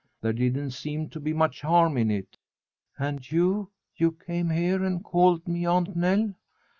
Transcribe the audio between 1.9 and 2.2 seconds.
in